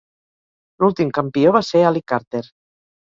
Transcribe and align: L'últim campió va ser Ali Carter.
L'últim 0.83 1.11
campió 1.17 1.53
va 1.57 1.61
ser 1.69 1.83
Ali 1.91 2.03
Carter. 2.13 2.43